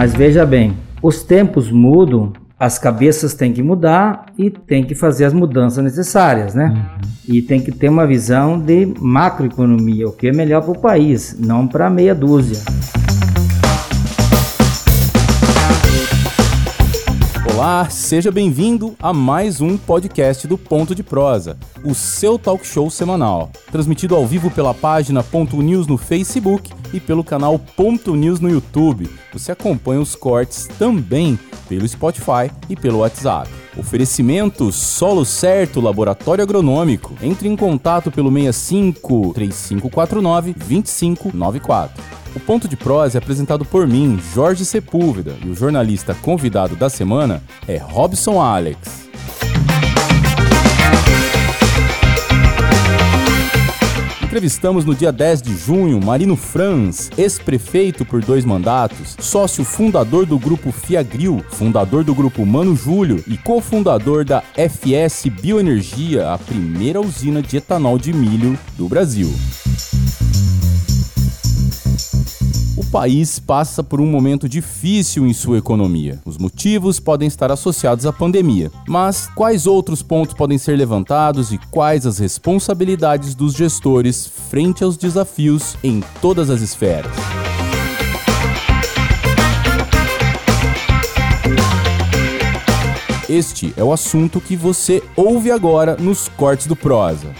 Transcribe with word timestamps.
Mas 0.00 0.14
veja 0.14 0.46
bem, 0.46 0.72
os 1.02 1.22
tempos 1.22 1.70
mudam, 1.70 2.32
as 2.58 2.78
cabeças 2.78 3.34
têm 3.34 3.52
que 3.52 3.62
mudar 3.62 4.32
e 4.38 4.48
tem 4.48 4.82
que 4.82 4.94
fazer 4.94 5.26
as 5.26 5.34
mudanças 5.34 5.84
necessárias, 5.84 6.54
né? 6.54 6.72
Uhum. 6.74 7.34
E 7.34 7.42
tem 7.42 7.60
que 7.60 7.70
ter 7.70 7.90
uma 7.90 8.06
visão 8.06 8.58
de 8.58 8.94
macroeconomia, 8.98 10.08
o 10.08 10.12
que 10.12 10.28
é 10.28 10.32
melhor 10.32 10.62
para 10.62 10.70
o 10.70 10.78
país, 10.78 11.36
não 11.38 11.68
para 11.68 11.90
meia 11.90 12.14
dúzia. 12.14 12.56
Olá, 17.60 17.90
seja 17.90 18.32
bem-vindo 18.32 18.96
a 18.98 19.12
mais 19.12 19.60
um 19.60 19.76
podcast 19.76 20.48
do 20.48 20.56
Ponto 20.56 20.94
de 20.94 21.02
Prosa, 21.02 21.58
o 21.84 21.94
seu 21.94 22.38
talk 22.38 22.66
show 22.66 22.88
semanal, 22.88 23.50
transmitido 23.70 24.16
ao 24.16 24.26
vivo 24.26 24.50
pela 24.50 24.72
página 24.72 25.22
Ponto 25.22 25.60
News 25.60 25.86
no 25.86 25.98
Facebook 25.98 26.72
e 26.90 26.98
pelo 26.98 27.22
canal 27.22 27.58
Ponto 27.58 28.16
News 28.16 28.40
no 28.40 28.48
YouTube. 28.48 29.10
Você 29.34 29.52
acompanha 29.52 30.00
os 30.00 30.16
cortes 30.16 30.68
também 30.78 31.38
pelo 31.68 31.86
Spotify 31.86 32.50
e 32.66 32.74
pelo 32.74 33.00
WhatsApp. 33.00 33.50
Oferecimento 33.76 34.72
Solo 34.72 35.26
Certo 35.26 35.82
Laboratório 35.82 36.42
Agronômico. 36.42 37.14
Entre 37.22 37.46
em 37.46 37.56
contato 37.56 38.10
pelo 38.10 38.32
65 38.32 39.34
3549 39.34 40.54
2594. 40.54 42.19
O 42.34 42.38
Ponto 42.38 42.68
de 42.68 42.76
Prosa 42.76 43.18
é 43.18 43.20
apresentado 43.20 43.64
por 43.64 43.88
mim, 43.88 44.20
Jorge 44.32 44.64
Sepúlveda, 44.64 45.36
e 45.44 45.48
o 45.48 45.54
jornalista 45.54 46.14
convidado 46.14 46.76
da 46.76 46.88
semana 46.88 47.42
é 47.66 47.76
Robson 47.76 48.40
Alex. 48.40 49.10
Entrevistamos 54.22 54.84
no 54.84 54.94
dia 54.94 55.10
10 55.10 55.42
de 55.42 55.56
junho 55.56 56.00
Marino 56.00 56.36
Franz, 56.36 57.10
ex-prefeito 57.18 58.04
por 58.04 58.24
dois 58.24 58.44
mandatos, 58.44 59.16
sócio 59.18 59.64
fundador 59.64 60.24
do 60.24 60.38
grupo 60.38 60.70
Fiagril, 60.70 61.44
fundador 61.50 62.04
do 62.04 62.14
grupo 62.14 62.46
Mano 62.46 62.76
Júlio 62.76 63.24
e 63.26 63.36
cofundador 63.36 64.24
da 64.24 64.40
FS 64.54 65.28
Bioenergia, 65.28 66.32
a 66.32 66.38
primeira 66.38 67.00
usina 67.00 67.42
de 67.42 67.56
etanol 67.56 67.98
de 67.98 68.12
milho 68.12 68.56
do 68.78 68.88
Brasil. 68.88 69.34
País 72.90 73.38
passa 73.38 73.82
por 73.82 74.00
um 74.00 74.06
momento 74.06 74.48
difícil 74.48 75.26
em 75.26 75.32
sua 75.32 75.58
economia. 75.58 76.18
Os 76.24 76.36
motivos 76.36 76.98
podem 76.98 77.28
estar 77.28 77.50
associados 77.50 78.04
à 78.04 78.12
pandemia, 78.12 78.70
mas 78.88 79.28
quais 79.34 79.66
outros 79.66 80.02
pontos 80.02 80.34
podem 80.34 80.58
ser 80.58 80.76
levantados 80.76 81.52
e 81.52 81.58
quais 81.70 82.04
as 82.04 82.18
responsabilidades 82.18 83.34
dos 83.34 83.54
gestores 83.54 84.26
frente 84.26 84.82
aos 84.82 84.96
desafios 84.96 85.76
em 85.84 86.02
todas 86.20 86.50
as 86.50 86.60
esferas? 86.60 87.12
Este 93.28 93.72
é 93.76 93.84
o 93.84 93.92
assunto 93.92 94.40
que 94.40 94.56
você 94.56 95.00
ouve 95.14 95.52
agora 95.52 95.96
nos 95.96 96.26
cortes 96.28 96.66
do 96.66 96.74
Prosa. 96.74 97.32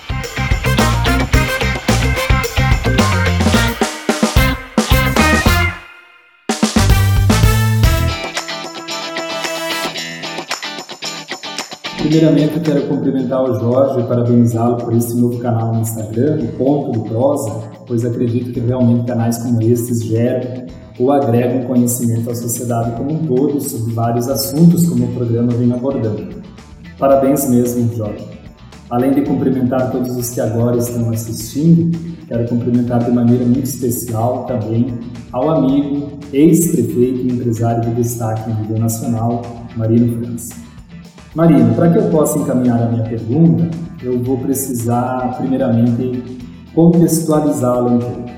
Primeiramente, 12.11 12.56
eu 12.56 12.62
quero 12.62 12.89
cumprimentar 12.89 13.41
o 13.44 13.61
Jorge 13.61 14.00
e 14.00 14.03
parabenizá-lo 14.03 14.78
por 14.78 14.92
esse 14.92 15.16
novo 15.16 15.39
canal 15.39 15.72
no 15.72 15.80
Instagram, 15.80 16.41
o 16.42 16.48
Ponto 16.58 16.91
do 16.91 17.08
Prosa, 17.08 17.62
pois 17.86 18.05
acredito 18.05 18.50
que 18.50 18.58
realmente 18.58 19.06
canais 19.06 19.39
como 19.39 19.62
estes 19.62 20.02
geram 20.02 20.67
ou 20.98 21.12
agregam 21.12 21.69
conhecimento 21.69 22.28
à 22.28 22.34
sociedade 22.34 22.97
como 22.97 23.12
um 23.12 23.27
todo 23.27 23.61
sobre 23.61 23.94
vários 23.94 24.28
assuntos 24.28 24.89
como 24.89 25.05
o 25.05 25.14
programa 25.14 25.52
vem 25.52 25.72
abordando. 25.72 26.42
Parabéns 26.98 27.48
mesmo, 27.48 27.94
Jorge. 27.94 28.27
Além 28.90 29.12
de 29.12 29.23
cumprimentar 29.23 29.92
todos 29.92 30.17
os 30.17 30.30
que 30.30 30.40
agora 30.40 30.79
estão 30.79 31.11
assistindo, 31.11 31.96
quero 32.27 32.48
cumprimentar 32.48 33.05
de 33.05 33.12
maneira 33.12 33.45
muito 33.45 33.67
especial 33.67 34.46
também 34.46 34.98
ao 35.30 35.48
amigo, 35.48 36.18
ex-prefeito 36.33 37.20
e 37.20 37.33
empresário 37.35 37.89
de 37.89 38.02
destaque 38.02 38.51
em 38.51 38.55
nível 38.56 38.80
nacional, 38.80 39.42
Marino 39.77 40.18
França. 40.18 40.70
Marina, 41.35 41.73
para 41.74 41.91
que 41.91 41.98
eu 41.98 42.11
possa 42.11 42.41
encaminhar 42.41 42.83
a 42.83 42.86
minha 42.86 43.05
pergunta, 43.05 43.70
eu 44.02 44.18
vou 44.18 44.39
precisar, 44.39 45.36
primeiramente, 45.39 46.24
contextualizá-la 46.74 47.89
um 47.89 47.98
pouco. 48.01 48.30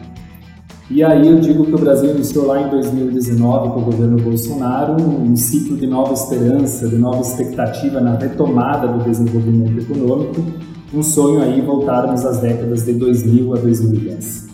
E 0.91 1.03
aí 1.03 1.27
eu 1.27 1.41
digo 1.41 1.65
que 1.65 1.75
o 1.75 1.79
Brasil 1.79 2.11
iniciou 2.11 2.49
lá 2.49 2.61
em 2.61 2.69
2019 2.69 3.71
com 3.71 3.81
o 3.81 3.85
governo 3.85 4.19
Bolsonaro 4.19 5.03
um 5.03 5.35
ciclo 5.35 5.75
de 5.79 5.87
nova 5.87 6.13
esperança, 6.13 6.87
de 6.87 6.97
nova 6.97 7.23
expectativa 7.23 7.99
na 7.99 8.15
retomada 8.15 8.89
do 8.89 9.03
desenvolvimento 9.03 9.81
econômico, 9.81 10.43
um 10.93 11.03
sonho 11.03 11.41
aí 11.41 11.63
voltarmos 11.63 12.27
às 12.27 12.41
décadas 12.41 12.85
de 12.85 12.93
2000 12.93 13.55
a 13.55 13.59
2010. 13.59 14.49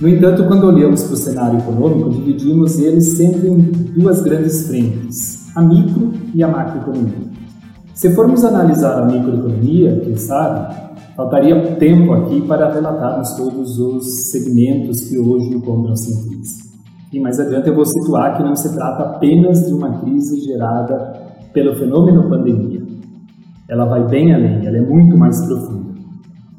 No 0.00 0.08
entanto, 0.08 0.44
quando 0.46 0.68
olhamos 0.68 1.02
para 1.02 1.14
o 1.14 1.16
cenário 1.16 1.58
econômico, 1.58 2.10
dividimos 2.10 2.78
ele 2.78 3.00
sempre 3.00 3.48
em 3.48 3.58
duas 3.58 4.22
grandes 4.22 4.68
frentes, 4.68 5.48
a 5.56 5.60
micro 5.60 6.12
e 6.32 6.40
a 6.40 6.46
macroeconomia. 6.46 7.43
Se 7.94 8.12
formos 8.12 8.44
analisar 8.44 9.00
a 9.00 9.06
microeconomia, 9.06 10.00
quem 10.00 10.16
sabe, 10.16 10.74
faltaria 11.16 11.76
tempo 11.76 12.12
aqui 12.12 12.42
para 12.42 12.72
relatarmos 12.72 13.34
todos 13.34 13.78
os 13.78 14.32
segmentos 14.32 15.02
que 15.02 15.16
hoje 15.16 15.54
encontram-se 15.54 16.12
em 16.12 16.28
crise. 16.28 16.64
E 17.12 17.20
mais 17.20 17.38
adiante 17.38 17.68
eu 17.68 17.74
vou 17.76 17.86
situar 17.86 18.36
que 18.36 18.42
não 18.42 18.56
se 18.56 18.74
trata 18.74 19.04
apenas 19.04 19.64
de 19.64 19.72
uma 19.72 20.00
crise 20.00 20.40
gerada 20.40 21.14
pelo 21.52 21.76
fenômeno 21.76 22.28
pandemia. 22.28 22.82
Ela 23.68 23.84
vai 23.84 24.08
bem 24.08 24.34
além, 24.34 24.66
ela 24.66 24.76
é 24.76 24.82
muito 24.82 25.16
mais 25.16 25.46
profunda. 25.46 25.94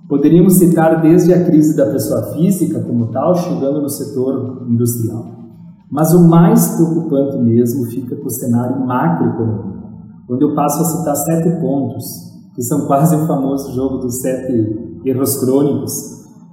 Poderíamos 0.08 0.54
citar 0.54 1.02
desde 1.02 1.34
a 1.34 1.44
crise 1.44 1.76
da 1.76 1.88
pessoa 1.88 2.34
física 2.34 2.80
como 2.80 3.08
tal, 3.08 3.36
chegando 3.36 3.82
no 3.82 3.90
setor 3.90 4.66
industrial. 4.70 5.26
Mas 5.92 6.14
o 6.14 6.26
mais 6.30 6.76
preocupante 6.76 7.38
mesmo 7.40 7.88
fica 7.88 8.16
com 8.16 8.26
o 8.26 8.32
cenário 8.32 8.80
macroeconômico 8.88 9.75
onde 10.30 10.44
eu 10.44 10.56
passo 10.56 10.82
a 10.82 10.86
citar 10.86 11.16
sete 11.16 11.50
pontos, 11.60 12.06
que 12.56 12.64
são 12.64 12.88
quase 12.88 13.16
o 13.16 13.28
famoso 13.28 13.74
jogo 13.74 13.98
dos 13.98 14.22
sete 14.22 15.00
erros 15.06 15.38
crônicos. 15.38 15.92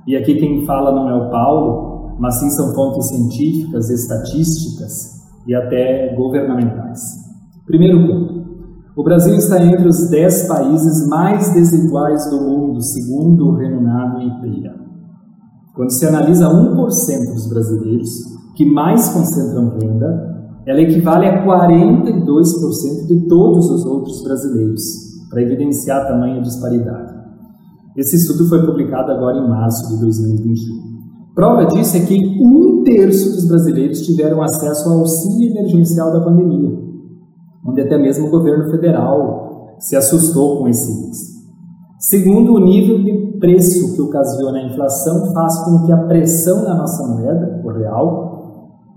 E 0.07 0.17
aqui 0.17 0.35
quem 0.35 0.67
fala 0.67 0.93
não 0.93 1.09
é 1.09 1.15
o 1.15 1.31
Paulo, 1.31 2.17
mas 2.19 2.41
sim 2.41 2.51
são 2.51 2.75
fontes 2.75 3.09
científicas, 3.09 3.89
estatísticas 3.89 5.23
e 5.47 5.55
até 5.55 6.15
governamentais. 6.15 7.01
Primeiro 7.67 8.07
ponto. 8.07 8.43
O 8.95 9.03
Brasil 9.03 9.35
está 9.37 9.65
entre 9.65 9.89
os 9.89 10.11
dez 10.11 10.47
países 10.47 11.09
mais 11.09 11.51
desiguais 11.55 12.29
do 12.29 12.43
mundo, 12.43 12.83
segundo 12.83 13.49
o 13.49 13.57
renomado 13.57 14.21
IPEA. 14.21 14.75
Quando 15.75 15.91
se 15.91 16.07
analisa 16.07 16.49
1% 16.49 17.33
dos 17.33 17.49
brasileiros 17.49 18.11
que 18.55 18.67
mais 18.67 19.09
concentram 19.09 19.79
renda, 19.79 20.32
ela 20.67 20.81
equivale 20.81 21.27
a 21.27 21.45
42% 21.45 23.07
de 23.07 23.27
todos 23.29 23.71
os 23.71 23.85
outros 23.85 24.23
brasileiros, 24.23 24.83
para 25.29 25.43
evidenciar 25.43 26.03
a 26.03 26.09
tamanha 26.09 26.43
disparidade. 26.43 27.13
Esse 27.97 28.17
estudo 28.17 28.49
foi 28.49 28.65
publicado 28.65 29.11
agora 29.11 29.39
em 29.39 29.49
março 29.49 29.89
de 29.89 30.01
2021. 30.01 30.93
Prova 31.35 31.67
disso 31.67 31.97
é 31.97 32.01
que 32.01 32.19
um 32.41 32.83
terço 32.85 33.33
dos 33.33 33.49
brasileiros 33.49 34.03
tiveram 34.03 34.43
acesso 34.43 34.89
ao 34.89 35.01
auxílio 35.01 35.51
emergencial 35.51 36.13
da 36.13 36.21
pandemia, 36.21 36.79
onde 37.67 37.81
até 37.81 37.99
mesmo 37.99 38.27
o 38.27 38.31
governo 38.31 38.71
federal 38.71 39.77
se 39.79 39.97
assustou 39.97 40.59
com 40.59 40.69
esse 40.69 40.91
índice. 40.91 41.33
Segundo, 41.99 42.55
o 42.55 42.59
nível 42.59 43.03
de 43.03 43.39
preço 43.39 43.95
que 43.95 44.03
ocasiona 44.03 44.59
a 44.59 44.67
inflação 44.67 45.33
faz 45.33 45.65
com 45.65 45.87
que 45.87 45.93
a 45.93 46.05
pressão 46.07 46.65
na 46.65 46.77
nossa 46.77 47.07
moeda, 47.07 47.63
o 47.65 47.71
real, 47.71 48.32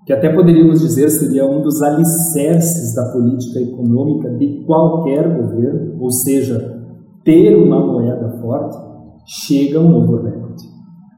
que 0.05 0.13
até 0.13 0.29
poderíamos 0.29 0.79
dizer 0.81 1.09
seria 1.09 1.49
um 1.49 1.63
dos 1.63 1.81
alicerces 1.81 2.93
da 2.93 3.11
política 3.11 3.59
econômica 3.59 4.29
de 4.29 4.63
qualquer 4.65 5.35
governo, 5.35 5.95
ou 5.99 6.11
seja, 6.11 6.75
ter 7.23 7.55
uma 7.55 7.79
moeda 7.79 8.37
forte, 8.39 8.77
chega 9.25 9.79
um 9.79 9.89
novo 9.89 10.17
recorde. 10.17 10.63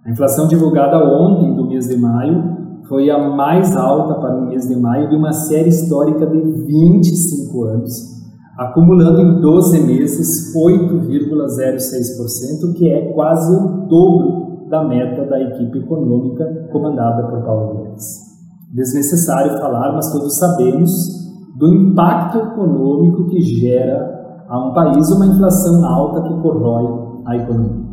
A 0.06 0.12
inflação 0.12 0.48
divulgada 0.48 1.04
ontem 1.04 1.54
do 1.54 1.68
mês 1.68 1.90
de 1.90 1.98
maio 1.98 2.56
foi 2.88 3.10
a 3.10 3.30
mais 3.30 3.76
alta 3.76 4.22
para 4.22 4.40
o 4.40 4.46
mês 4.48 4.66
de 4.66 4.78
maio 4.78 5.10
de 5.10 5.18
uma 5.18 5.34
série 5.34 5.68
histórica 5.68 6.26
de 6.26 6.40
25 6.40 7.64
anos, 7.66 7.92
acumulando 8.58 9.20
em 9.20 9.42
12 9.42 9.86
meses 9.86 10.56
8,06%, 10.56 12.74
que 12.74 12.90
é 12.90 13.12
quase 13.12 13.54
o 13.54 13.86
dobro 13.90 14.66
da 14.70 14.88
meta 14.88 15.26
da 15.26 15.42
equipe 15.42 15.80
econômica 15.80 16.70
comandada 16.72 17.28
por 17.28 17.44
Paulo 17.44 17.84
Guedes 17.84 18.27
desnecessário 18.74 19.60
falar, 19.60 19.94
mas 19.94 20.12
todos 20.12 20.38
sabemos 20.38 20.92
do 21.58 21.68
impacto 21.68 22.38
econômico 22.38 23.28
que 23.28 23.42
gera 23.42 24.46
a 24.48 24.68
um 24.70 24.74
país 24.74 25.10
uma 25.12 25.26
inflação 25.26 25.84
alta 25.86 26.22
que 26.22 26.42
corrói 26.42 27.22
a 27.26 27.36
economia. 27.36 27.88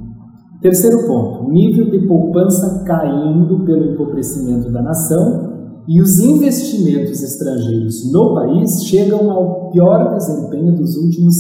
Terceiro 0.61 1.07
ponto, 1.07 1.51
nível 1.51 1.91
de 1.91 2.07
poupança 2.07 2.85
caindo 2.85 3.65
pelo 3.65 3.93
empobrecimento 3.93 4.71
da 4.71 4.81
nação 4.81 5.53
e 5.87 6.01
os 6.01 6.19
investimentos 6.21 7.23
estrangeiros 7.23 8.11
no 8.11 8.35
país 8.35 8.83
chegam 8.85 9.31
ao 9.31 9.71
pior 9.71 10.15
desempenho 10.15 10.75
dos 10.75 10.97
últimos 10.97 11.35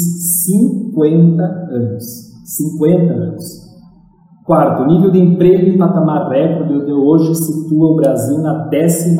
50 0.44 1.42
anos. 1.42 2.34
50 2.44 3.12
anos. 3.14 3.73
Quarto, 4.44 4.84
nível 4.84 5.10
de 5.10 5.18
emprego 5.18 5.70
em 5.70 5.78
patamar 5.78 6.28
recorde 6.28 6.84
de 6.84 6.92
hoje 6.92 7.34
situa 7.34 7.92
o 7.92 7.96
Brasil 7.96 8.42
na 8.42 8.68
14 8.68 9.16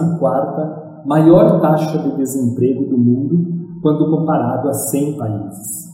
maior 1.07 1.61
taxa 1.63 1.99
de 1.99 2.15
desemprego 2.17 2.85
do 2.91 2.99
mundo 2.99 3.37
quando 3.81 4.11
comparado 4.11 4.69
a 4.69 4.73
100 4.75 5.17
países. 5.17 5.85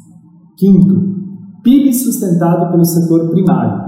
Quinto, 0.56 0.94
PIB 1.62 1.92
sustentado 1.92 2.72
pelo 2.72 2.84
setor 2.84 3.30
primário, 3.30 3.80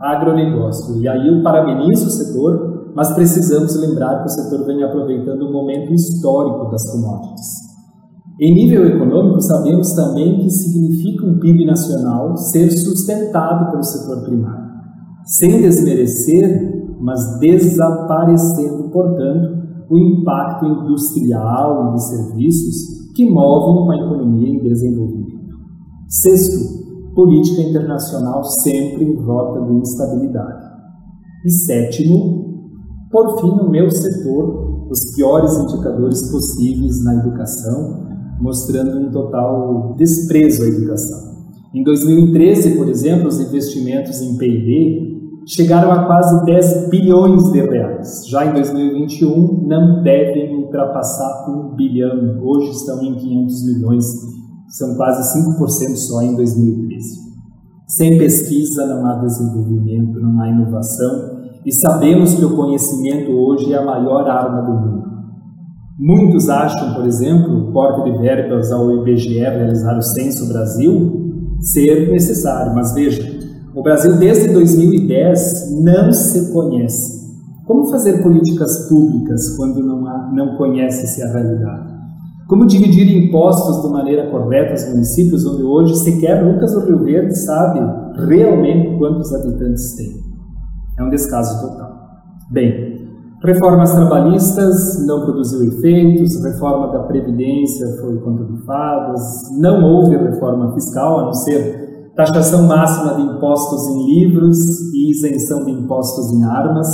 agronegócio. 0.00 1.00
E 1.00 1.08
aí 1.08 1.28
eu 1.28 1.42
parabenizo 1.44 2.06
o 2.06 2.10
setor, 2.10 2.92
mas 2.96 3.12
precisamos 3.12 3.80
lembrar 3.80 4.18
que 4.18 4.26
o 4.26 4.30
setor 4.30 4.66
vem 4.66 4.82
aproveitando 4.82 5.42
o 5.42 5.52
momento 5.52 5.92
histórico 5.94 6.70
das 6.72 6.90
commodities. 6.90 7.68
Em 8.40 8.54
nível 8.54 8.86
econômico, 8.86 9.40
sabemos 9.42 9.92
também 9.92 10.38
que 10.38 10.50
significa 10.50 11.26
um 11.26 11.38
PIB 11.38 11.66
nacional 11.66 12.36
ser 12.36 12.70
sustentado 12.70 13.70
pelo 13.70 13.82
setor 13.82 14.22
primário, 14.22 14.67
sem 15.28 15.60
desmerecer, 15.60 16.96
mas 17.00 17.38
desaparecendo, 17.38 18.88
portanto, 18.90 19.58
o 19.90 19.98
impacto 19.98 20.66
industrial 20.66 21.90
e 21.90 21.94
de 21.94 22.08
serviços 22.08 23.12
que 23.14 23.28
movem 23.28 23.82
uma 23.82 23.96
economia 23.96 24.48
em 24.48 24.62
desenvolvimento. 24.62 25.38
Sexto, 26.08 27.14
política 27.14 27.60
internacional 27.60 28.42
sempre 28.42 29.04
em 29.04 29.16
rota 29.16 29.66
de 29.66 29.78
instabilidade. 29.78 30.66
E 31.44 31.50
sétimo, 31.50 32.70
por 33.10 33.40
fim, 33.40 33.48
no 33.48 33.70
meu 33.70 33.90
setor, 33.90 34.88
os 34.90 35.14
piores 35.14 35.52
indicadores 35.58 36.30
possíveis 36.30 37.04
na 37.04 37.14
educação, 37.16 38.06
mostrando 38.40 38.98
um 38.98 39.10
total 39.10 39.94
desprezo 39.96 40.62
à 40.62 40.66
educação. 40.66 41.28
Em 41.74 41.82
2013, 41.82 42.76
por 42.76 42.88
exemplo, 42.88 43.28
os 43.28 43.40
investimentos 43.40 44.22
em 44.22 44.38
PIB 44.38 45.17
chegaram 45.48 45.90
a 45.90 46.04
quase 46.04 46.44
10 46.44 46.90
bilhões 46.90 47.50
de 47.50 47.60
reais. 47.60 48.28
Já 48.28 48.46
em 48.46 48.52
2021, 48.52 49.66
não 49.66 50.02
devem 50.02 50.56
ultrapassar 50.56 51.50
um 51.50 51.74
bilhão. 51.74 52.40
Hoje 52.42 52.70
estão 52.70 53.02
em 53.02 53.14
500 53.14 53.64
milhões 53.66 54.04
são 54.68 54.94
quase 54.96 55.40
5% 55.40 55.96
só 55.96 56.22
em 56.22 56.36
2013. 56.36 57.28
Sem 57.86 58.18
pesquisa 58.18 58.86
não 58.86 59.06
há 59.06 59.14
desenvolvimento, 59.14 60.20
não 60.20 60.40
há 60.42 60.48
inovação, 60.48 61.38
e 61.64 61.72
sabemos 61.72 62.34
que 62.34 62.44
o 62.44 62.54
conhecimento 62.54 63.32
hoje 63.32 63.72
é 63.72 63.78
a 63.78 63.84
maior 63.84 64.28
arma 64.28 64.62
do 64.62 64.72
mundo. 64.72 65.08
Muitos 65.98 66.48
acham, 66.48 66.94
por 66.94 67.06
exemplo, 67.06 67.68
o 67.68 67.72
corte 67.72 68.10
de 68.10 68.18
verbas 68.18 68.70
ao 68.70 68.90
IBGE 68.98 69.38
realizar 69.38 69.96
o 69.96 70.02
Censo 70.02 70.46
Brasil 70.52 71.28
ser 71.60 72.10
necessário, 72.10 72.74
mas 72.74 72.92
veja, 72.92 73.37
o 73.78 73.82
Brasil 73.82 74.18
desde 74.18 74.52
2010 74.52 75.80
não 75.84 76.12
se 76.12 76.52
conhece. 76.52 77.16
Como 77.64 77.88
fazer 77.88 78.20
políticas 78.24 78.88
públicas 78.88 79.56
quando 79.56 79.80
não, 79.84 80.02
não 80.34 80.56
conhece-se 80.56 81.22
a 81.22 81.32
realidade? 81.32 81.96
Como 82.48 82.66
dividir 82.66 83.06
impostos 83.16 83.82
de 83.82 83.92
maneira 83.92 84.32
correta 84.32 84.72
aos 84.72 84.88
municípios 84.88 85.46
onde 85.46 85.62
hoje 85.62 85.94
sequer 85.94 86.44
Lucas 86.44 86.72
do 86.72 86.86
Rio 86.86 87.04
Verde 87.04 87.38
sabe 87.38 87.78
realmente 88.26 88.98
quantos 88.98 89.32
habitantes 89.32 89.94
tem? 89.94 90.08
É 90.98 91.04
um 91.04 91.10
descaso 91.10 91.64
total. 91.64 91.92
Bem, 92.50 93.08
reformas 93.44 93.92
trabalhistas 93.94 95.06
não 95.06 95.24
produziu 95.24 95.62
efeitos, 95.68 96.42
reforma 96.42 96.90
da 96.90 97.04
Previdência 97.04 97.86
foi 98.00 98.18
contra 98.18 98.44
não 99.56 99.84
houve 99.84 100.16
reforma 100.16 100.74
fiscal, 100.74 101.20
a 101.20 101.24
não 101.26 101.32
ser 101.32 101.88
taxação 102.18 102.66
máxima 102.66 103.14
de 103.14 103.22
impostos 103.22 103.86
em 103.90 104.06
livros 104.06 104.58
e 104.92 105.12
isenção 105.12 105.64
de 105.64 105.70
impostos 105.70 106.32
em 106.32 106.42
armas, 106.42 106.88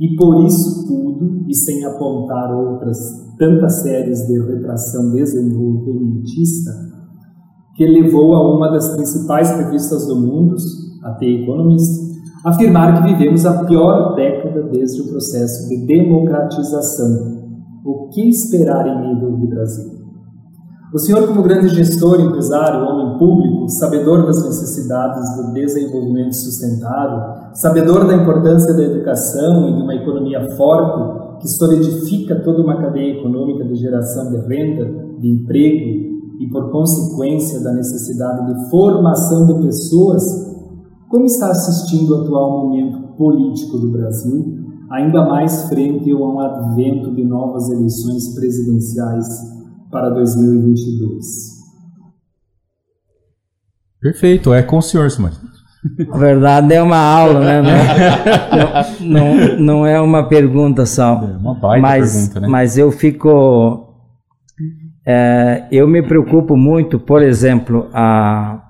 e 0.00 0.16
por 0.16 0.44
isso 0.44 0.84
tudo, 0.88 1.44
e 1.48 1.54
sem 1.54 1.84
apontar 1.84 2.52
outras 2.52 2.98
tantas 3.38 3.82
séries 3.82 4.26
de 4.26 4.40
retração 4.40 5.12
desenvolvimentista 5.12 6.72
que 7.76 7.86
levou 7.86 8.34
a 8.34 8.56
uma 8.56 8.72
das 8.72 8.96
principais 8.96 9.48
revistas 9.56 10.08
do 10.08 10.16
mundo, 10.16 10.56
a 11.04 11.12
The 11.12 11.26
Economist, 11.26 12.12
afirmar 12.44 13.00
que 13.00 13.12
vivemos 13.12 13.46
a 13.46 13.64
pior 13.64 14.16
década 14.16 14.64
desde 14.72 15.02
o 15.02 15.08
processo 15.08 15.68
de 15.68 15.86
democratização. 15.86 17.42
O 17.84 18.08
que 18.08 18.28
esperar 18.28 18.88
em 18.88 19.14
nível 19.14 19.36
de 19.36 19.46
Brasil? 19.46 20.01
O 20.92 20.98
senhor, 20.98 21.26
como 21.26 21.42
grande 21.42 21.70
gestor, 21.70 22.20
empresário, 22.20 22.86
homem 22.86 23.16
público, 23.16 23.66
sabedor 23.66 24.26
das 24.26 24.44
necessidades 24.44 25.24
do 25.36 25.54
desenvolvimento 25.54 26.34
sustentável, 26.34 27.54
sabedor 27.54 28.06
da 28.06 28.14
importância 28.14 28.74
da 28.74 28.82
educação 28.82 29.70
e 29.70 29.74
de 29.74 29.80
uma 29.80 29.94
economia 29.94 30.54
forte, 30.54 31.40
que 31.40 31.48
solidifica 31.48 32.42
toda 32.42 32.62
uma 32.62 32.76
cadeia 32.76 33.18
econômica 33.18 33.64
de 33.64 33.74
geração 33.76 34.32
de 34.32 34.46
renda, 34.46 34.84
de 35.18 35.30
emprego 35.30 36.36
e, 36.38 36.50
por 36.52 36.70
consequência, 36.70 37.64
da 37.64 37.72
necessidade 37.72 38.52
de 38.52 38.68
formação 38.68 39.46
de 39.46 39.62
pessoas, 39.62 40.22
como 41.08 41.24
está 41.24 41.52
assistindo 41.52 42.10
o 42.10 42.20
atual 42.20 42.66
momento 42.66 43.16
político 43.16 43.78
do 43.78 43.90
Brasil, 43.90 44.58
ainda 44.90 45.24
mais 45.24 45.70
frente 45.70 46.10
a 46.10 46.16
um 46.16 46.38
advento 46.38 47.14
de 47.14 47.24
novas 47.24 47.70
eleições 47.70 48.34
presidenciais 48.34 49.61
para 49.92 50.08
2022? 50.08 51.62
Perfeito, 54.00 54.52
é 54.54 54.62
com 54.62 54.78
o 54.78 54.82
senhor, 54.82 55.08
Simone. 55.10 55.34
Na 56.08 56.16
verdade, 56.16 56.74
é 56.74 56.82
uma 56.82 56.96
aula, 56.96 57.40
né? 57.40 57.62
Não, 59.00 59.36
não, 59.36 59.58
não 59.58 59.86
é 59.86 60.00
uma 60.00 60.28
pergunta 60.28 60.86
só. 60.86 61.22
É 61.22 61.36
uma 61.36 61.54
baita 61.54 61.82
mas, 61.82 62.12
pergunta, 62.12 62.40
né? 62.40 62.48
Mas 62.48 62.78
eu 62.78 62.90
fico. 62.90 63.88
É, 65.04 65.66
eu 65.70 65.86
me 65.86 66.02
preocupo 66.02 66.56
muito, 66.56 66.98
por 66.98 67.22
exemplo, 67.22 67.90
a, 67.92 68.62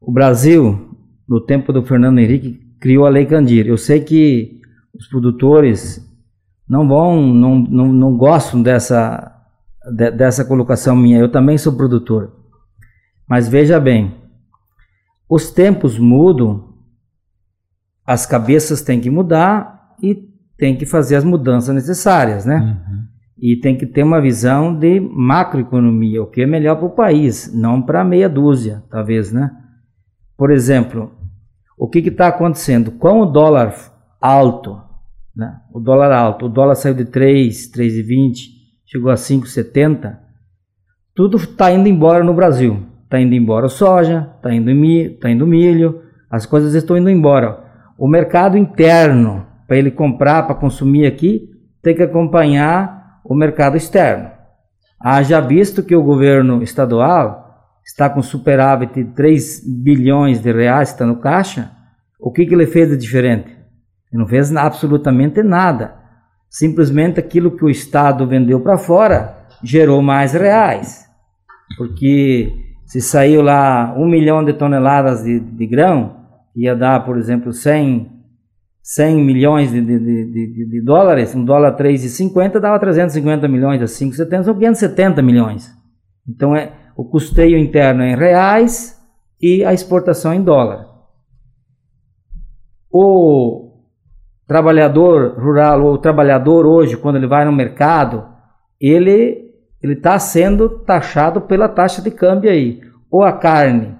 o 0.00 0.12
Brasil, 0.12 0.90
no 1.26 1.40
tempo 1.40 1.72
do 1.72 1.82
Fernando 1.82 2.18
Henrique, 2.18 2.60
criou 2.78 3.06
a 3.06 3.10
Lei 3.10 3.26
Candir. 3.26 3.66
Eu 3.66 3.78
sei 3.78 4.00
que 4.00 4.60
os 4.94 5.08
produtores 5.08 6.06
não 6.68 6.86
vão, 6.86 7.22
não, 7.22 7.58
não, 7.58 7.92
não 7.92 8.16
gostam 8.16 8.62
dessa, 8.62 9.35
de, 9.92 10.10
dessa 10.10 10.44
colocação 10.44 10.96
minha. 10.96 11.18
Eu 11.18 11.30
também 11.30 11.58
sou 11.58 11.76
produtor. 11.76 12.32
Mas 13.28 13.48
veja 13.48 13.80
bem, 13.80 14.14
os 15.28 15.50
tempos 15.50 15.98
mudam, 15.98 16.74
as 18.04 18.24
cabeças 18.24 18.82
têm 18.82 19.00
que 19.00 19.10
mudar 19.10 19.96
e 20.00 20.14
tem 20.56 20.76
que 20.76 20.86
fazer 20.86 21.16
as 21.16 21.24
mudanças 21.24 21.74
necessárias, 21.74 22.44
né? 22.44 22.58
Uhum. 22.58 23.06
E 23.38 23.56
tem 23.56 23.76
que 23.76 23.84
ter 23.84 24.02
uma 24.02 24.20
visão 24.20 24.74
de 24.74 25.00
macroeconomia, 25.00 26.22
o 26.22 26.26
que 26.26 26.42
é 26.42 26.46
melhor 26.46 26.76
para 26.76 26.86
o 26.86 26.94
país, 26.94 27.52
não 27.52 27.82
para 27.82 28.04
meia 28.04 28.28
dúzia, 28.28 28.82
talvez, 28.90 29.32
né? 29.32 29.50
Por 30.36 30.50
exemplo, 30.50 31.12
o 31.76 31.88
que 31.88 31.98
está 31.98 32.28
acontecendo? 32.28 32.92
Com 32.92 33.20
o 33.20 33.26
dólar 33.26 33.74
alto, 34.20 34.80
né? 35.34 35.60
o 35.72 35.80
dólar 35.80 36.12
alto, 36.12 36.46
o 36.46 36.48
dólar 36.48 36.74
saiu 36.76 36.94
de 36.94 37.04
3, 37.04 37.70
3,20, 37.70 38.55
chegou 38.86 39.10
a 39.10 39.14
5,70, 39.14 40.16
tudo 41.14 41.36
está 41.36 41.70
indo 41.72 41.88
embora 41.88 42.22
no 42.22 42.32
Brasil. 42.32 42.86
Está 43.04 43.20
indo 43.20 43.34
embora 43.34 43.68
soja, 43.68 44.30
está 44.36 44.52
indo, 44.52 44.70
tá 45.20 45.30
indo 45.30 45.46
milho, 45.46 46.02
as 46.30 46.44
coisas 46.44 46.74
estão 46.74 46.96
indo 46.96 47.08
embora. 47.08 47.64
O 47.96 48.08
mercado 48.08 48.58
interno, 48.58 49.46
para 49.66 49.76
ele 49.76 49.90
comprar, 49.90 50.42
para 50.42 50.56
consumir 50.56 51.06
aqui, 51.06 51.48
tem 51.82 51.94
que 51.94 52.02
acompanhar 52.02 53.20
o 53.24 53.34
mercado 53.34 53.76
externo. 53.76 54.30
Haja 55.00 55.40
visto 55.40 55.82
que 55.82 55.94
o 55.94 56.02
governo 56.02 56.62
estadual 56.62 57.46
está 57.84 58.10
com 58.10 58.22
superávit 58.22 58.92
de 58.92 59.04
3 59.12 59.62
bilhões 59.82 60.40
de 60.40 60.50
reais, 60.52 60.90
está 60.90 61.06
no 61.06 61.20
caixa, 61.20 61.70
o 62.18 62.32
que, 62.32 62.44
que 62.44 62.54
ele 62.54 62.66
fez 62.66 62.88
de 62.88 62.96
diferente? 62.96 63.50
Ele 64.12 64.20
não 64.20 64.26
fez 64.26 64.54
absolutamente 64.56 65.42
nada. 65.42 65.94
Simplesmente 66.48 67.20
aquilo 67.20 67.56
que 67.56 67.64
o 67.64 67.70
Estado 67.70 68.26
vendeu 68.26 68.60
para 68.60 68.78
fora 68.78 69.46
gerou 69.62 70.00
mais 70.00 70.32
reais. 70.32 71.06
Porque 71.76 72.52
se 72.86 73.00
saiu 73.00 73.42
lá 73.42 73.94
um 73.96 74.06
milhão 74.06 74.44
de 74.44 74.52
toneladas 74.52 75.24
de, 75.24 75.40
de 75.40 75.66
grão, 75.66 76.16
ia 76.54 76.74
dar, 76.74 77.04
por 77.04 77.18
exemplo, 77.18 77.52
100, 77.52 78.10
100 78.82 79.24
milhões 79.24 79.72
de, 79.72 79.80
de, 79.80 79.98
de, 79.98 80.66
de 80.70 80.80
dólares, 80.80 81.34
um 81.34 81.44
dólar 81.44 81.76
3,50 81.76 82.60
dava 82.60 82.78
350 82.78 83.48
milhões, 83.48 83.82
a 83.82 83.86
5,70 83.86 84.44
são 84.44 84.54
570 84.54 85.22
milhões. 85.22 85.76
Então 86.26 86.54
é 86.54 86.72
o 86.96 87.04
custeio 87.04 87.58
interno 87.58 88.02
é 88.02 88.12
em 88.12 88.16
reais 88.16 88.98
e 89.40 89.62
a 89.64 89.74
exportação 89.74 90.32
em 90.32 90.42
dólar. 90.42 90.88
O, 92.90 93.65
trabalhador 94.46 95.38
rural 95.38 95.84
ou 95.84 95.98
trabalhador 95.98 96.66
hoje, 96.66 96.96
quando 96.96 97.16
ele 97.16 97.26
vai 97.26 97.44
no 97.44 97.52
mercado, 97.52 98.26
ele 98.80 99.44
ele 99.82 99.92
está 99.92 100.18
sendo 100.18 100.68
taxado 100.68 101.42
pela 101.42 101.68
taxa 101.68 102.02
de 102.02 102.10
câmbio 102.10 102.50
aí. 102.50 102.80
Ou 103.10 103.22
a 103.22 103.32
carne, 103.32 103.94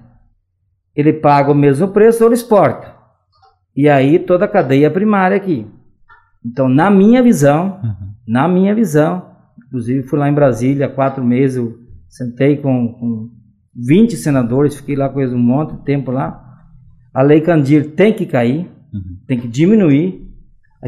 ele 0.95 1.13
paga 1.13 1.51
o 1.51 1.55
mesmo 1.55 1.87
preço 1.89 2.23
ou 2.23 2.29
ele 2.29 2.35
exporta. 2.35 2.93
E 3.75 3.87
aí 3.87 4.19
toda 4.19 4.45
a 4.45 4.49
cadeia 4.49 4.89
primária 4.91 5.37
aqui. 5.37 5.67
Então, 6.43 6.67
na 6.67 6.89
minha 6.89 7.21
visão, 7.21 7.79
uhum. 7.83 8.09
na 8.27 8.47
minha 8.47 8.73
visão, 8.73 9.31
inclusive 9.65 10.07
fui 10.07 10.17
lá 10.17 10.27
em 10.27 10.33
Brasília 10.33 10.87
há 10.87 10.89
quatro 10.89 11.23
meses, 11.23 11.57
eu 11.57 11.77
sentei 12.09 12.57
com, 12.57 12.93
com 12.93 13.29
20 13.75 14.15
senadores, 14.17 14.75
fiquei 14.75 14.95
lá 14.95 15.07
com 15.07 15.19
eles 15.21 15.33
um 15.33 15.37
monte 15.37 15.75
de 15.75 15.83
tempo 15.83 16.11
lá. 16.11 16.43
A 17.13 17.21
lei 17.21 17.41
Candir 17.41 17.91
tem 17.91 18.13
que 18.13 18.25
cair, 18.25 18.69
uhum. 18.93 19.17
tem 19.27 19.39
que 19.39 19.47
diminuir. 19.47 20.26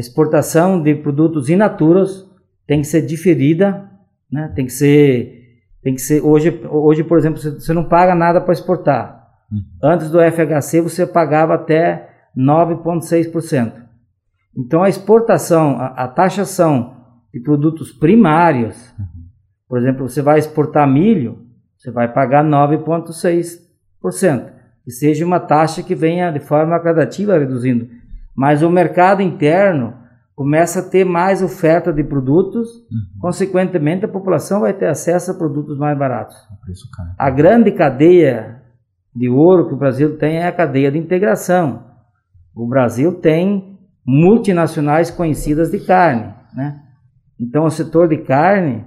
exportação 0.00 0.82
de 0.82 0.94
produtos 0.94 1.50
in 1.50 1.56
naturas 1.56 2.26
tem 2.66 2.80
que 2.80 2.86
ser 2.86 3.02
diferida, 3.02 3.86
né? 4.32 4.50
Tem 4.56 4.64
que 4.64 4.72
ser, 4.72 5.60
tem 5.82 5.94
que 5.94 6.00
ser 6.00 6.22
hoje, 6.22 6.58
hoje 6.70 7.04
por 7.04 7.18
exemplo, 7.18 7.38
você 7.38 7.74
não 7.74 7.84
paga 7.84 8.14
nada 8.14 8.40
para 8.40 8.54
exportar. 8.54 9.28
Uhum. 9.52 9.62
Antes 9.82 10.08
do 10.08 10.18
FHC 10.18 10.80
você 10.80 11.06
pagava 11.06 11.54
até 11.54 12.08
9,6%. 12.34 13.74
Então 14.56 14.82
a 14.82 14.88
exportação, 14.88 15.78
a, 15.78 15.88
a, 15.88 16.08
taxação 16.08 16.96
de 17.30 17.38
produtos 17.38 17.92
primários, 17.92 18.94
uhum. 18.98 19.04
por 19.68 19.76
exemplo, 19.76 20.08
você 20.08 20.22
vai 20.22 20.38
exportar 20.38 20.90
milho, 20.90 21.44
você 21.76 21.90
vai 21.90 22.10
pagar 22.10 22.42
9,6%. 22.42 24.50
Que 24.82 24.90
seja 24.90 25.26
uma 25.26 25.40
taxa 25.40 25.82
que 25.82 25.94
venha 25.94 26.30
de 26.30 26.40
forma 26.40 26.78
gradativa 26.78 27.38
reduzindo. 27.38 27.99
Mas 28.34 28.62
o 28.62 28.70
mercado 28.70 29.22
interno 29.22 29.94
começa 30.34 30.80
a 30.80 30.82
ter 30.82 31.04
mais 31.04 31.42
oferta 31.42 31.92
de 31.92 32.02
produtos, 32.02 32.68
uhum. 32.90 33.20
consequentemente 33.20 34.06
a 34.06 34.08
população 34.08 34.60
vai 34.60 34.72
ter 34.72 34.86
acesso 34.86 35.32
a 35.32 35.34
produtos 35.34 35.76
mais 35.76 35.98
baratos. 35.98 36.34
A 37.18 37.28
grande 37.28 37.72
cadeia 37.72 38.62
de 39.14 39.28
ouro 39.28 39.68
que 39.68 39.74
o 39.74 39.76
Brasil 39.76 40.16
tem 40.16 40.36
é 40.36 40.46
a 40.46 40.52
cadeia 40.52 40.90
de 40.90 40.98
integração. 40.98 41.84
O 42.54 42.66
Brasil 42.66 43.20
tem 43.20 43.78
multinacionais 44.06 45.10
conhecidas 45.10 45.70
de 45.70 45.80
carne, 45.80 46.32
né? 46.54 46.80
Então 47.38 47.64
o 47.64 47.70
setor 47.70 48.08
de 48.08 48.18
carne 48.18 48.84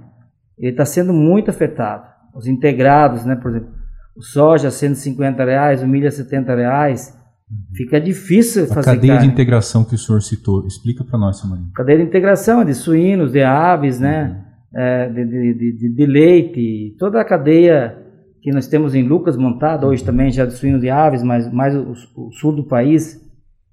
ele 0.58 0.70
está 0.70 0.84
sendo 0.84 1.12
muito 1.12 1.50
afetado. 1.50 2.06
Os 2.34 2.46
integrados, 2.46 3.24
né? 3.24 3.36
Por 3.36 3.50
exemplo, 3.50 3.72
o 4.16 4.22
soja 4.22 4.68
a 4.68 4.70
150 4.70 5.44
reais, 5.44 5.82
o 5.82 5.86
milho 5.86 6.08
a 6.08 6.10
70 6.10 6.54
reais. 6.54 7.18
Uhum. 7.50 7.76
Fica 7.76 8.00
difícil 8.00 8.66
fazer 8.66 8.90
A 8.90 8.94
cadeia 8.94 9.14
carne. 9.14 9.28
de 9.28 9.32
integração 9.32 9.84
que 9.84 9.94
o 9.94 9.98
senhor 9.98 10.20
citou, 10.20 10.66
explica 10.66 11.04
para 11.04 11.18
nós, 11.18 11.38
Samarinho. 11.38 11.70
Cadeia 11.74 11.98
de 11.98 12.04
integração 12.04 12.62
é 12.62 12.64
de 12.64 12.74
suínos, 12.74 13.32
de 13.32 13.42
aves, 13.42 14.00
né? 14.00 14.44
Uhum. 14.72 14.80
É, 14.80 15.08
de, 15.08 15.24
de, 15.24 15.72
de, 15.72 15.88
de, 15.94 16.06
leite, 16.06 16.96
toda 16.98 17.20
a 17.20 17.24
cadeia 17.24 17.96
que 18.42 18.50
nós 18.50 18.66
temos 18.66 18.94
em 18.94 19.06
Lucas 19.06 19.36
montada, 19.36 19.86
hoje 19.86 20.02
uhum. 20.02 20.06
também 20.06 20.30
já 20.30 20.44
de 20.44 20.54
suínos 20.54 20.82
e 20.82 20.90
aves, 20.90 21.22
mas 21.22 21.50
mais 21.52 21.76
o, 21.76 21.92
o 22.16 22.32
sul 22.32 22.52
do 22.52 22.64
país, 22.64 23.24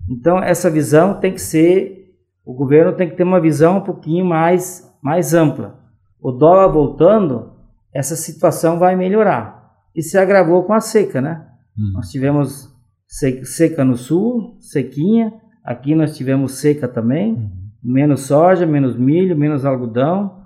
então, 0.09 0.41
essa 0.41 0.69
visão 0.69 1.19
tem 1.19 1.33
que 1.33 1.41
ser, 1.41 2.15
o 2.45 2.53
governo 2.53 2.93
tem 2.93 3.09
que 3.09 3.15
ter 3.15 3.23
uma 3.23 3.39
visão 3.39 3.77
um 3.77 3.81
pouquinho 3.81 4.25
mais, 4.25 4.89
mais 5.01 5.33
ampla. 5.33 5.79
O 6.19 6.31
dólar 6.31 6.67
voltando, 6.67 7.53
essa 7.93 8.15
situação 8.15 8.79
vai 8.79 8.95
melhorar. 8.95 9.71
E 9.95 10.01
se 10.01 10.17
agravou 10.17 10.63
com 10.63 10.73
a 10.73 10.79
seca, 10.79 11.21
né? 11.21 11.45
Hum. 11.77 11.91
Nós 11.93 12.09
tivemos 12.09 12.69
seca 13.11 13.83
no 13.83 13.97
sul, 13.97 14.57
sequinha, 14.61 15.33
aqui 15.65 15.93
nós 15.93 16.15
tivemos 16.15 16.59
seca 16.59 16.87
também, 16.87 17.33
hum. 17.33 17.51
menos 17.83 18.21
soja, 18.21 18.65
menos 18.65 18.95
milho, 18.95 19.37
menos 19.37 19.65
algodão. 19.65 20.45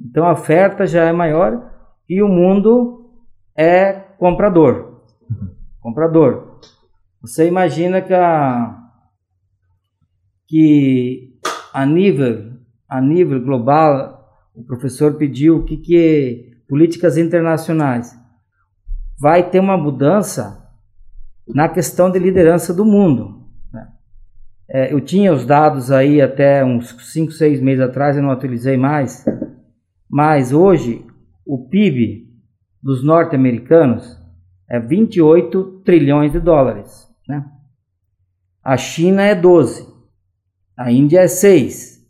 Então 0.00 0.24
a 0.24 0.32
oferta 0.32 0.86
já 0.86 1.04
é 1.04 1.12
maior 1.12 1.72
e 2.08 2.22
o 2.22 2.28
mundo 2.28 3.10
é 3.56 3.92
comprador. 3.92 5.02
Uhum. 5.28 5.48
Comprador. 5.80 6.60
Você 7.20 7.48
imagina 7.48 8.00
que 8.00 8.14
a, 8.14 8.78
que 10.46 11.36
a 11.72 11.84
nível, 11.84 12.52
a 12.88 13.00
nível 13.00 13.42
global, 13.42 14.14
o 14.54 14.62
professor 14.62 15.14
pediu 15.14 15.56
o 15.56 15.64
que, 15.64 15.76
que 15.78 15.96
é 15.96 16.54
políticas 16.68 17.16
internacionais. 17.16 18.16
Vai 19.18 19.50
ter 19.50 19.58
uma 19.58 19.76
mudança 19.76 20.63
na 21.46 21.68
questão 21.68 22.10
de 22.10 22.18
liderança 22.18 22.72
do 22.72 22.84
mundo. 22.84 23.42
Né? 23.72 23.88
É, 24.68 24.92
eu 24.92 25.00
tinha 25.00 25.32
os 25.32 25.44
dados 25.44 25.90
aí 25.90 26.20
até 26.20 26.64
uns 26.64 26.90
5, 27.12 27.32
6 27.32 27.60
meses 27.60 27.82
atrás, 27.82 28.16
eu 28.16 28.22
não 28.22 28.32
utilizei 28.32 28.76
mais, 28.76 29.24
mas 30.08 30.52
hoje 30.52 31.04
o 31.44 31.68
PIB 31.68 32.28
dos 32.82 33.04
norte-americanos 33.04 34.18
é 34.68 34.78
28 34.78 35.82
trilhões 35.84 36.32
de 36.32 36.40
dólares. 36.40 37.08
Né? 37.28 37.44
A 38.62 38.76
China 38.76 39.22
é 39.22 39.34
12. 39.34 39.86
A 40.76 40.90
Índia 40.90 41.20
é 41.20 41.28
6. 41.28 42.04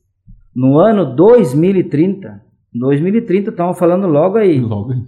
No 0.55 0.79
ano 0.79 1.15
2030, 1.17 2.43
2030 2.73 3.51
estamos 3.51 3.79
falando 3.79 4.07
logo 4.07 4.39
aí. 4.39 4.61
Logo 4.61 4.93
aí. 4.93 5.03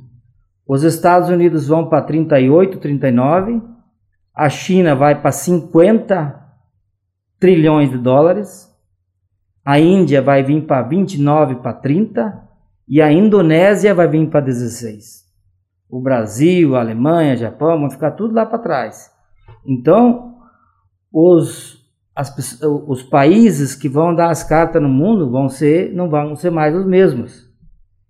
Os 0.69 0.83
Estados 0.83 1.29
Unidos 1.29 1.69
vão 1.69 1.89
para 1.89 2.03
38, 2.03 2.79
39. 2.79 3.63
A 4.37 4.51
China 4.51 4.95
vai 4.95 5.21
para 5.21 5.33
50 5.33 6.39
trilhões 7.41 7.91
de 7.91 7.97
dólares. 7.97 8.71
A 9.65 9.81
Índia 9.81 10.21
vai 10.21 10.43
vir 10.43 10.67
para 10.67 10.83
29 10.83 11.57
para 11.57 11.73
30 11.73 12.47
e 12.87 13.01
a 13.01 13.11
Indonésia 13.11 13.95
vai 13.95 14.07
vir 14.07 14.29
para 14.29 14.41
16. 14.41 15.25
O 15.89 16.01
Brasil, 16.01 16.77
a 16.77 16.81
Alemanha, 16.81 17.37
Japão 17.37 17.81
vão 17.81 17.91
ficar 17.91 18.11
tudo 18.13 18.35
lá 18.35 18.45
para 18.45 18.59
trás. 18.59 19.11
Então, 19.65 20.37
os 21.11 21.77
as, 22.17 22.59
os 22.63 23.03
países 23.03 23.75
que 23.75 23.91
vão 23.91 24.15
dar 24.15 24.31
as 24.31 24.43
cartas 24.43 24.81
no 24.81 24.89
mundo 24.89 25.31
vão 25.31 25.51
ser, 25.51 25.93
não 25.93 26.09
vão 26.09 26.35
ser 26.35 26.51
mais 26.51 26.75
os 26.75 26.87
mesmos. 26.87 27.47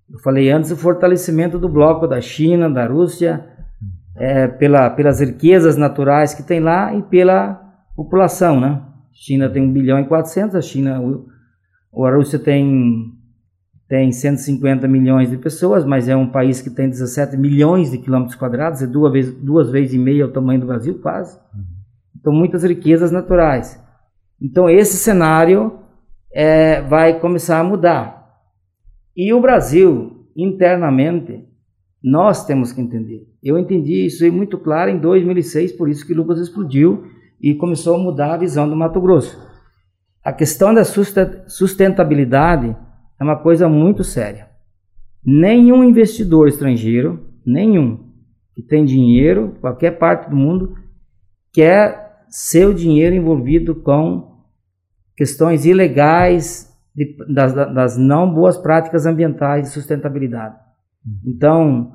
Eu 0.08 0.20
falei 0.20 0.48
antes 0.48 0.70
o 0.70 0.76
fortalecimento 0.76 1.58
do 1.58 1.68
bloco 1.68 2.06
da 2.06 2.20
China, 2.20 2.70
da 2.70 2.86
Rússia, 2.86 3.44
é, 4.16 4.48
pela, 4.48 4.90
pelas 4.90 5.20
riquezas 5.20 5.76
naturais 5.76 6.34
que 6.34 6.42
tem 6.42 6.60
lá 6.60 6.94
e 6.94 7.02
pela 7.02 7.54
população, 7.94 8.60
né? 8.60 8.82
China 9.12 9.48
tem 9.48 9.62
1 9.62 9.72
bilhão 9.72 9.98
e 9.98 10.06
400, 10.06 10.54
a 10.54 10.60
China, 10.60 11.00
o, 11.00 12.04
a 12.04 12.14
Rússia 12.14 12.38
tem 12.38 13.12
tem 13.88 14.10
150 14.10 14.88
milhões 14.88 15.30
de 15.30 15.36
pessoas, 15.36 15.84
mas 15.84 16.08
é 16.08 16.16
um 16.16 16.28
país 16.28 16.60
que 16.60 16.68
tem 16.68 16.88
17 16.88 17.36
milhões 17.36 17.92
de 17.92 17.98
quilômetros 17.98 18.34
quadrados, 18.34 18.82
é 18.82 18.86
duas 18.86 19.12
vezes, 19.12 19.32
duas 19.40 19.70
vezes 19.70 19.94
e 19.94 19.98
meia 19.98 20.26
o 20.26 20.32
tamanho 20.32 20.58
do 20.58 20.66
Brasil, 20.66 20.98
quase. 21.00 21.38
Então, 22.16 22.32
muitas 22.32 22.64
riquezas 22.64 23.12
naturais. 23.12 23.80
Então 24.40 24.68
esse 24.68 24.96
cenário 24.96 25.78
é, 26.32 26.80
vai 26.82 27.18
começar 27.18 27.58
a 27.58 27.64
mudar. 27.64 28.26
E 29.16 29.32
o 29.32 29.40
Brasil, 29.40 30.26
internamente, 30.36 31.44
nós 32.02 32.44
temos 32.46 32.72
que 32.72 32.80
entender. 32.80 33.26
Eu 33.42 33.58
entendi 33.58 34.06
isso 34.06 34.30
muito 34.32 34.58
claro 34.58 34.90
em 34.90 34.98
2006, 34.98 35.72
por 35.72 35.88
isso 35.88 36.06
que 36.06 36.14
Lucas 36.14 36.38
explodiu 36.38 37.06
e 37.40 37.54
começou 37.54 37.96
a 37.96 37.98
mudar 37.98 38.34
a 38.34 38.38
visão 38.38 38.68
do 38.68 38.76
Mato 38.76 39.00
Grosso. 39.00 39.38
A 40.22 40.32
questão 40.32 40.74
da 40.74 40.82
sustentabilidade 40.84 42.76
é 43.18 43.24
uma 43.24 43.36
coisa 43.36 43.68
muito 43.68 44.02
séria. 44.02 44.48
Nenhum 45.24 45.84
investidor 45.84 46.48
estrangeiro, 46.48 47.28
nenhum, 47.44 48.12
que 48.54 48.62
tem 48.62 48.84
dinheiro, 48.84 49.56
qualquer 49.60 49.98
parte 49.98 50.30
do 50.30 50.36
mundo, 50.36 50.74
quer 51.52 52.24
seu 52.28 52.72
dinheiro 52.72 53.14
envolvido 53.14 53.74
com 53.74 54.36
questões 55.16 55.64
ilegais 55.64 56.72
de, 56.94 57.16
das, 57.28 57.54
das, 57.54 57.96
não 57.96 58.32
boas 58.32 58.58
práticas 58.58 59.06
ambientais 59.06 59.64
de 59.64 59.70
sustentabilidade. 59.70 60.56
Uhum. 61.06 61.20
Então, 61.26 61.92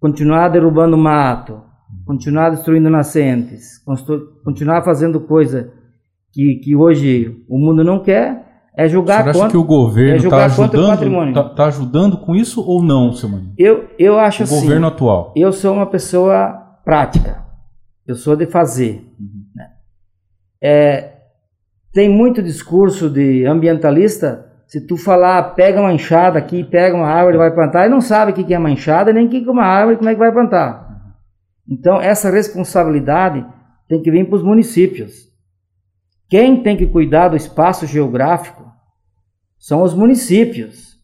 continuar 0.00 0.48
derrubando 0.48 0.96
mato, 0.96 1.62
continuar 2.04 2.50
destruindo 2.50 2.90
nascentes, 2.90 3.82
continuar 4.44 4.82
fazendo 4.82 5.20
coisa 5.20 5.72
que, 6.32 6.56
que 6.56 6.76
hoje 6.76 7.42
o 7.48 7.58
mundo 7.58 7.82
não 7.82 8.02
quer, 8.02 8.46
é 8.76 8.88
julgar 8.88 9.24
Você 9.24 9.30
acha 9.30 9.38
contra, 9.40 9.50
que 9.50 9.56
o 9.56 9.64
governo 9.64 10.16
está 10.16 10.26
é 10.26 10.38
tá 10.38 10.44
ajudando, 10.44 11.34
tá, 11.34 11.42
tá, 11.48 11.66
ajudando 11.66 12.16
com 12.18 12.36
isso 12.36 12.64
ou 12.64 12.80
não, 12.80 13.12
seu 13.12 13.28
mano? 13.28 13.52
Eu, 13.58 13.88
eu 13.98 14.16
acho 14.18 14.42
o 14.42 14.44
assim. 14.44 14.58
O 14.58 14.60
governo 14.60 14.86
atual. 14.86 15.34
Eu 15.36 15.52
sou 15.52 15.74
uma 15.74 15.86
pessoa 15.86 16.52
prática. 16.84 17.44
Eu 18.06 18.14
sou 18.14 18.36
de 18.36 18.46
fazer. 18.46 19.04
Uhum. 19.18 19.44
É, 20.62 21.12
tem 21.92 22.08
muito 22.08 22.40
discurso 22.40 23.10
de 23.10 23.44
ambientalista. 23.44 24.47
Se 24.68 24.82
tu 24.82 24.98
falar, 24.98 25.54
pega 25.54 25.80
uma 25.80 25.94
enxada 25.94 26.38
aqui, 26.38 26.62
pega 26.62 26.94
uma 26.94 27.08
árvore, 27.08 27.38
vai 27.38 27.50
plantar, 27.50 27.86
ele 27.86 27.94
não 27.94 28.02
sabe 28.02 28.32
o 28.32 28.34
que 28.34 28.52
é 28.52 28.58
uma 28.58 28.70
enxada, 28.70 29.14
nem 29.14 29.26
o 29.26 29.30
que 29.30 29.42
é 29.42 29.50
uma 29.50 29.64
árvore, 29.64 29.96
como 29.96 30.10
é 30.10 30.12
que 30.12 30.18
vai 30.18 30.30
plantar. 30.30 31.16
Então, 31.66 31.98
essa 31.98 32.30
responsabilidade 32.30 33.46
tem 33.88 34.02
que 34.02 34.10
vir 34.10 34.26
para 34.26 34.36
os 34.36 34.42
municípios. 34.42 35.26
Quem 36.28 36.62
tem 36.62 36.76
que 36.76 36.86
cuidar 36.86 37.28
do 37.28 37.36
espaço 37.36 37.86
geográfico 37.86 38.70
são 39.58 39.82
os 39.82 39.94
municípios. 39.94 40.98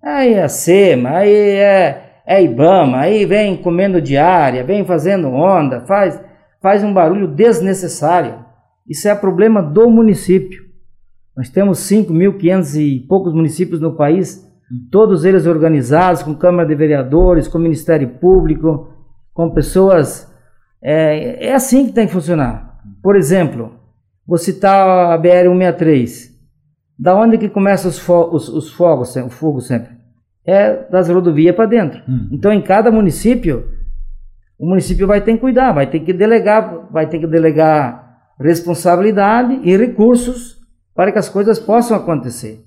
Aí 0.00 0.34
é 0.34 0.46
SEMA, 0.46 1.10
aí 1.10 1.34
é, 1.34 2.20
é 2.24 2.40
IBAMA, 2.40 3.00
aí 3.00 3.26
vem 3.26 3.56
comendo 3.56 4.00
diária, 4.00 4.62
vem 4.62 4.84
fazendo 4.84 5.26
onda, 5.28 5.80
faz, 5.86 6.20
faz 6.62 6.84
um 6.84 6.94
barulho 6.94 7.26
desnecessário. 7.26 8.44
Isso 8.88 9.08
é 9.08 9.14
problema 9.16 9.60
do 9.60 9.90
município. 9.90 10.67
Nós 11.38 11.48
temos 11.48 11.78
5.500 11.88 12.80
e 12.80 12.98
poucos 13.06 13.32
municípios 13.32 13.80
no 13.80 13.94
país, 13.94 14.44
todos 14.90 15.24
eles 15.24 15.46
organizados, 15.46 16.20
com 16.20 16.34
Câmara 16.34 16.66
de 16.66 16.74
Vereadores, 16.74 17.46
com 17.46 17.60
Ministério 17.60 18.08
Público, 18.08 18.92
com 19.32 19.48
pessoas. 19.48 20.28
É, 20.82 21.46
é 21.46 21.54
assim 21.54 21.86
que 21.86 21.92
tem 21.92 22.08
que 22.08 22.12
funcionar. 22.12 22.80
Por 23.00 23.14
exemplo, 23.14 23.70
vou 24.26 24.36
citar 24.36 25.12
a 25.12 25.22
BR-163. 25.22 26.32
Da 26.98 27.14
onde 27.14 27.38
que 27.38 27.48
começam 27.48 27.88
os, 27.88 28.00
fo 28.00 28.34
os, 28.34 28.48
os 28.48 28.72
fogos, 28.72 29.14
o 29.14 29.30
fogo 29.30 29.60
sempre? 29.60 29.92
É 30.44 30.90
das 30.90 31.08
rodovias 31.08 31.54
para 31.54 31.66
dentro. 31.66 32.02
Hum. 32.08 32.30
Então, 32.32 32.52
em 32.52 32.60
cada 32.60 32.90
município, 32.90 33.64
o 34.58 34.68
município 34.68 35.06
vai 35.06 35.20
ter 35.20 35.34
que 35.34 35.38
cuidar, 35.38 35.70
vai 35.70 35.88
ter 35.88 36.00
que 36.00 36.12
delegar, 36.12 36.88
vai 36.90 37.08
ter 37.08 37.20
que 37.20 37.28
delegar 37.28 38.08
responsabilidade 38.40 39.60
e 39.62 39.76
recursos 39.76 40.57
para 40.98 41.12
que 41.12 41.18
as 41.18 41.28
coisas 41.28 41.60
possam 41.60 41.96
acontecer. 41.96 42.64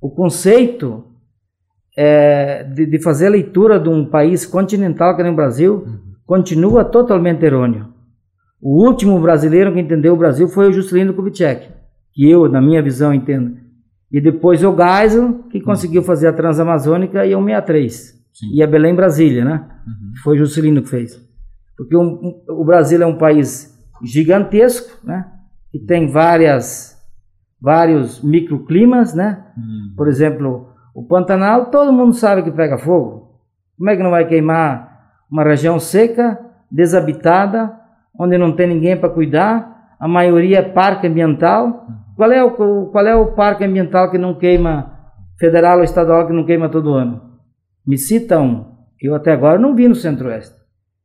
O 0.00 0.08
conceito 0.08 1.04
é, 1.94 2.64
de, 2.64 2.86
de, 2.86 3.02
fazer 3.02 3.26
a 3.26 3.30
leitura 3.30 3.78
de 3.78 3.90
um 3.90 4.06
país 4.06 4.46
continental 4.46 5.14
que 5.14 5.22
nem 5.22 5.32
o 5.32 5.36
Brasil 5.36 5.84
uhum. 5.86 5.98
continua 6.24 6.82
totalmente 6.82 7.44
errôneo. 7.44 7.92
O 8.58 8.82
último 8.88 9.20
brasileiro 9.20 9.74
que 9.74 9.80
entendeu 9.80 10.14
o 10.14 10.16
Brasil 10.16 10.48
foi 10.48 10.70
o 10.70 10.72
Juscelino 10.72 11.12
Kubitschek, 11.12 11.68
que 12.14 12.30
eu, 12.30 12.48
na 12.48 12.62
minha 12.62 12.82
visão, 12.82 13.12
entendo. 13.12 13.58
E 14.10 14.18
depois 14.18 14.64
o 14.64 14.74
Geisel, 14.74 15.42
que 15.50 15.58
uhum. 15.58 15.64
conseguiu 15.64 16.02
fazer 16.02 16.28
a 16.28 16.32
Transamazônica 16.32 17.26
e 17.26 17.34
o 17.34 17.44
63. 17.44 17.92
Sim. 18.32 18.46
E 18.54 18.62
a 18.62 18.66
Belém-Brasília, 18.66 19.44
né? 19.44 19.68
Uhum. 19.86 20.12
Foi 20.24 20.36
o 20.36 20.38
Juscelino 20.38 20.80
que 20.80 20.88
fez. 20.88 21.22
Porque 21.76 21.94
um, 21.94 22.00
um, 22.02 22.42
o 22.48 22.64
Brasil 22.64 23.02
é 23.02 23.06
um 23.06 23.18
país 23.18 23.78
gigantesco, 24.02 25.06
né? 25.06 25.26
Que 25.70 25.78
tem 25.80 26.10
várias, 26.10 26.97
vários 27.60 28.22
microclimas, 28.22 29.14
né? 29.14 29.44
Uhum. 29.56 29.94
Por 29.96 30.08
exemplo, 30.08 30.68
o 30.94 31.02
Pantanal, 31.02 31.66
todo 31.66 31.92
mundo 31.92 32.12
sabe 32.14 32.42
que 32.42 32.50
pega 32.50 32.78
fogo. 32.78 33.28
Como 33.76 33.90
é 33.90 33.96
que 33.96 34.02
não 34.02 34.10
vai 34.10 34.26
queimar 34.26 34.88
uma 35.30 35.44
região 35.44 35.78
seca, 35.78 36.38
desabitada, 36.70 37.72
onde 38.18 38.38
não 38.38 38.52
tem 38.52 38.66
ninguém 38.66 38.96
para 38.96 39.08
cuidar? 39.08 39.96
A 40.00 40.08
maioria 40.08 40.58
é 40.58 40.62
parque 40.62 41.06
ambiental. 41.06 41.86
Qual 42.16 42.32
é, 42.32 42.42
o, 42.42 42.86
qual 42.86 43.06
é 43.06 43.14
o 43.14 43.32
parque 43.32 43.64
ambiental 43.64 44.10
que 44.10 44.18
não 44.18 44.34
queima, 44.34 44.92
federal 45.38 45.78
ou 45.78 45.84
estadual, 45.84 46.26
que 46.26 46.32
não 46.32 46.44
queima 46.44 46.68
todo 46.68 46.94
ano? 46.94 47.22
Me 47.86 47.96
cita 47.96 48.40
um, 48.40 48.64
que 48.98 49.08
eu 49.08 49.14
até 49.14 49.32
agora 49.32 49.58
não 49.58 49.74
vi 49.74 49.86
no 49.88 49.94
Centro-Oeste. 49.94 50.56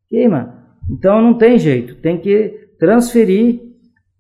Queima. 0.10 0.56
Então 0.90 1.22
não 1.22 1.36
tem 1.36 1.58
jeito, 1.58 1.96
tem 2.02 2.20
que 2.20 2.70
transferir 2.80 3.62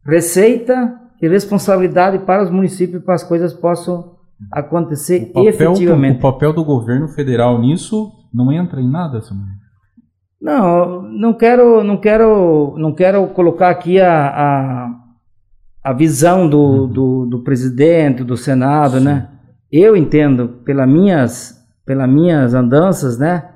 receita 0.05 0.99
e 1.23 1.27
responsabilidade 1.29 2.19
para 2.19 2.43
os 2.43 2.49
municípios 2.49 3.01
para 3.01 3.15
as 3.15 3.23
coisas 3.23 3.53
possam 3.53 4.17
acontecer 4.51 5.31
o 5.33 5.47
efetivamente. 5.47 6.15
Do, 6.15 6.27
o 6.27 6.31
papel 6.31 6.51
do 6.51 6.65
governo 6.65 7.07
federal 7.07 7.61
nisso 7.61 8.11
não 8.33 8.51
entra 8.51 8.81
em 8.81 8.89
nada, 8.89 9.21
Samuel? 9.21 9.47
Não, 10.41 11.01
não 11.01 11.33
quero, 11.33 11.81
não 11.81 11.95
quero, 11.95 12.75
não 12.77 12.93
quero 12.93 13.25
colocar 13.27 13.69
aqui 13.69 14.01
a, 14.01 14.27
a, 14.27 14.89
a 15.81 15.93
visão 15.93 16.49
do, 16.49 16.57
uhum. 16.57 16.87
do, 16.87 17.25
do, 17.25 17.43
presidente, 17.43 18.21
do 18.21 18.35
Senado, 18.35 18.97
Sim. 18.97 19.05
né? 19.05 19.29
Eu 19.71 19.95
entendo, 19.95 20.49
pelas 20.65 20.89
minhas, 20.89 21.57
pelas 21.85 22.09
minhas 22.09 22.53
andanças, 22.53 23.17
né? 23.17 23.49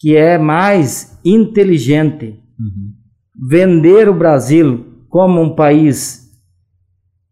Que 0.00 0.16
é 0.16 0.36
mais 0.36 1.16
inteligente 1.24 2.40
uhum. 2.58 2.92
vender 3.48 4.08
o 4.08 4.14
Brasil 4.14 4.84
como 5.08 5.40
um 5.40 5.54
país 5.54 6.27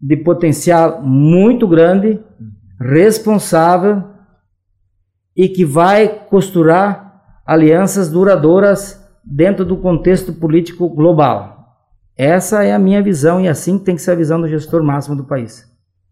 de 0.00 0.16
potencial 0.16 1.02
muito 1.02 1.66
grande 1.66 2.20
responsável 2.80 4.04
e 5.36 5.48
que 5.48 5.64
vai 5.64 6.08
costurar 6.08 7.22
alianças 7.46 8.10
duradouras 8.10 9.02
dentro 9.24 9.64
do 9.64 9.76
contexto 9.76 10.32
político 10.32 10.88
global. 10.88 11.56
Essa 12.16 12.64
é 12.64 12.74
a 12.74 12.78
minha 12.78 13.02
visão 13.02 13.40
e 13.40 13.48
assim 13.48 13.78
tem 13.78 13.94
que 13.94 14.02
ser 14.02 14.12
a 14.12 14.14
visão 14.14 14.40
do 14.40 14.48
gestor 14.48 14.82
máximo 14.82 15.16
do 15.16 15.24
país. 15.24 15.64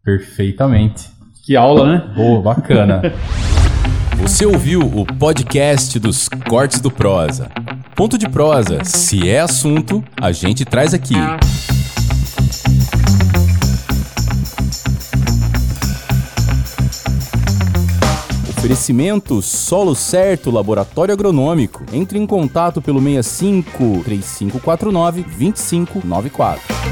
Perfeitamente. 0.02 1.10
Que 1.44 1.56
aula, 1.56 1.86
né? 1.86 2.12
Boa, 2.14 2.42
bacana. 2.42 3.02
Você 4.20 4.46
ouviu 4.46 4.80
o 4.80 5.04
podcast 5.04 5.98
dos 5.98 6.28
Cortes 6.48 6.80
do 6.80 6.90
Prosa. 6.90 7.50
Ponto 7.94 8.16
de 8.16 8.28
prosa, 8.28 8.82
se 8.84 9.28
é 9.28 9.40
assunto, 9.40 10.02
a 10.20 10.32
gente 10.32 10.64
traz 10.64 10.94
aqui. 10.94 11.14
Oferecimento 18.64 19.42
Solo 19.42 19.94
Certo 19.94 20.50
Laboratório 20.50 21.12
Agronômico. 21.12 21.84
Entre 21.92 22.18
em 22.18 22.26
contato 22.26 22.80
pelo 22.80 22.98
65 22.98 24.02
3549 24.02 25.22
2594. 25.22 26.83